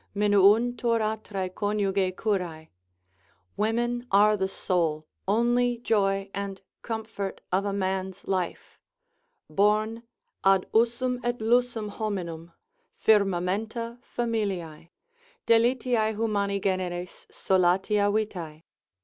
[0.15, 2.69] Minuuntur atrae conjuge curae,
[3.55, 8.79] women are the sole, only joy, and comfort of a man's life,
[9.47, 10.01] born
[10.43, 12.51] ad usum et lusum hominum,
[12.99, 14.89] firmamenta familiae,
[15.45, 18.63] Delitiae humani generis, solatia vitae.